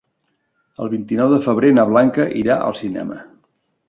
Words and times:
El 0.85 0.89
vint-i-nou 0.93 1.29
de 1.33 1.37
febrer 1.47 1.69
na 1.79 1.85
Blanca 1.91 2.25
irà 2.39 2.57
al 2.71 2.77
cinema. 2.81 3.19